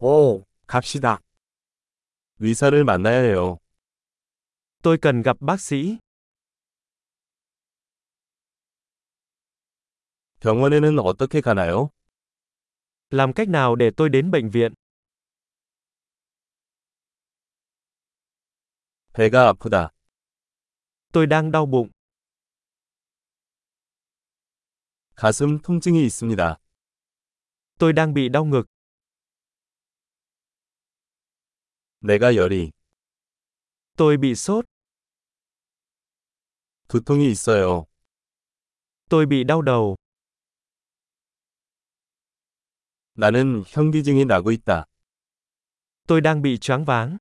오, 0.00 0.44
갑시다. 0.66 1.18
의사를 2.38 2.84
만나야 2.84 3.20
해요. 3.20 3.58
Tôi 4.82 4.96
cần 4.98 5.22
gặp 5.22 5.36
bác 5.40 5.60
sĩ. 5.60 5.98
병원에는 10.40 10.98
어떻게 11.00 11.40
가나요? 11.40 11.90
Làm 13.10 13.32
cách 13.32 13.48
nào 13.48 13.74
để 13.76 13.90
tôi 13.96 14.08
đến 14.08 14.30
bệnh 14.30 14.50
viện? 14.50 14.74
배가 19.12 19.48
아프다. 19.48 19.88
Tôi 21.12 21.26
đang 21.26 21.50
đau 21.50 21.66
bụng. 21.66 21.90
가슴 25.16 25.58
통증이 25.60 26.04
있습니다. 26.04 26.56
Tôi 27.78 27.92
đang 27.92 28.14
bị 28.14 28.28
đau 28.28 28.44
ngực. 28.44 28.64
내가 32.00 32.34
열이, 32.36 32.70
Tôi 33.96 34.16
bị 34.16 34.34
sốt. 34.34 34.64
두통이 36.88 37.30
있어요. 37.30 37.86
Tôi 39.10 39.26
bị 39.26 39.44
đau 39.44 39.62
đầu. 39.62 39.96
나는 43.14 43.64
현기증이 43.66 44.24
나고 44.24 44.52
있다. 44.52 44.84
Tôi 46.06 46.20
đang 46.20 46.42
bị 46.42 46.58
choáng 46.60 46.84
váng. 46.84 47.18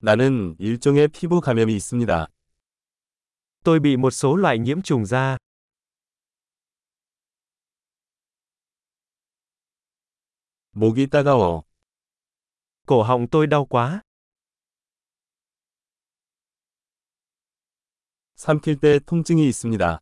나는 0.00 0.54
일종의 0.58 1.08
피부 1.08 1.40
감염이 1.40 1.74
있습니다. 1.76 2.26
Tôi 3.64 3.80
bị 3.80 3.96
một 3.96 4.10
số 4.10 4.36
loại 4.36 4.58
nhiễm 4.58 4.82
trùng 4.82 5.06
da. 5.06 5.36
목이 10.73 11.07
따가워. 11.07 11.63
Cổ 12.85 13.03
họng 13.03 13.27
tôi 13.27 13.47
đau 13.47 13.65
quá. 13.65 14.01
삼킬 18.35 18.79
때 18.79 18.99
통증이 19.05 19.47
있습니다. 19.49 19.99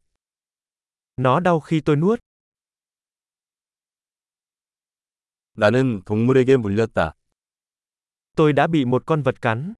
Nó 1.18 1.40
đau 1.40 1.60
khi 1.60 1.82
tôi 1.82 1.96
nuốt. 1.96 2.20
나는 5.54 6.04
동물에게 6.06 6.58
물렸다. 6.58 7.14
Tôi 8.36 8.54
đã 8.54 8.68
bị 8.68 8.86
một 8.86 9.04
con 9.06 9.24
vật 9.24 9.42
cắn. 9.42 9.74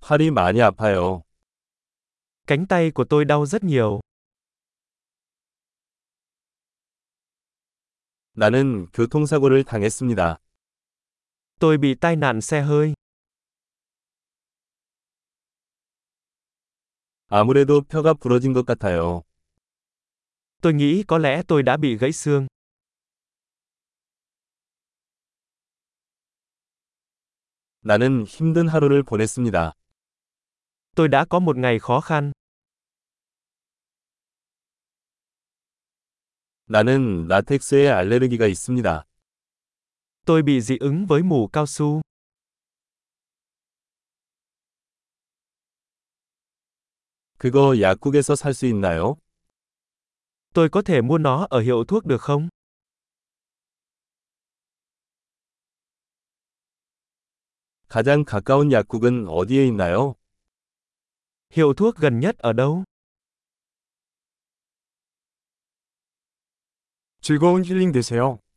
팔이 0.00 0.30
많이 0.30 0.60
아파요. 0.60 1.22
Cánh 2.46 2.66
tay 2.66 2.90
của 2.90 3.04
tôi 3.04 3.24
đau 3.24 3.46
rất 3.46 3.64
nhiều. 3.64 4.00
나는 8.33 8.87
교통사고를 8.93 9.63
당했습니다. 9.63 10.37
Tôi 11.59 11.77
bị 11.77 11.95
tai 11.95 12.15
nạn 12.15 12.39
xe 12.41 12.61
hơi. 12.61 12.93
아무래도 17.27 17.81
뼈가 17.81 18.13
부러진 18.13 18.53
것 18.53 18.65
같아요. 18.65 19.23
Tôi 20.61 20.73
nghĩ 20.73 21.03
có 21.07 21.17
lẽ 21.17 21.41
tôi 21.47 21.63
đã 21.63 21.77
bị 21.77 21.97
gãy 21.97 22.11
xương. 22.11 22.47
나는 27.81 28.25
힘든 28.25 28.67
하루를 28.67 29.03
보냈습니다. 29.03 29.73
Tôi 30.95 31.07
đã 31.07 31.25
có 31.25 31.39
một 31.39 31.57
ngày 31.57 31.79
khó 31.79 32.01
khăn. 32.01 32.31
나는 36.71 37.27
라텍스에 37.27 37.89
알레르기가 37.89 38.45
있습니다. 38.45 39.03
Tôi 40.25 40.43
bị 40.43 40.61
dị 40.61 40.77
ứng 40.77 41.05
với 41.05 41.23
mủ 41.23 41.47
cao 41.47 41.65
su. 41.65 42.01
그거 47.39 47.73
약국에서 47.81 48.35
살 48.35 48.53
수 48.53 48.67
있나요? 48.67 49.15
Tôi 50.53 50.69
có 50.69 50.81
thể 50.81 51.01
mua 51.01 51.17
nó 51.17 51.47
ở 51.49 51.59
hiệu 51.59 51.83
thuốc 51.87 52.05
được 52.05 52.21
không? 52.21 52.49
가장 57.87 58.23
가까운 58.25 58.71
약국은 58.71 59.27
어디에 59.27 59.65
있나요? 59.65 60.13
Hiệu 61.51 61.73
thuốc 61.73 61.95
gần 61.95 62.19
nhất 62.19 62.37
ở 62.37 62.53
đâu? 62.53 62.83
즐거운 67.29 67.63
힐링 67.63 67.91
되세요. 67.91 68.39